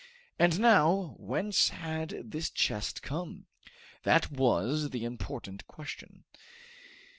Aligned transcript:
And 0.39 0.59
now, 0.59 1.13
whence 1.19 1.69
had 1.69 2.31
this 2.31 2.49
chest 2.49 3.03
come? 3.03 3.45
That 4.01 4.31
was 4.31 4.89
the 4.89 5.05
important 5.05 5.67
question. 5.67 6.23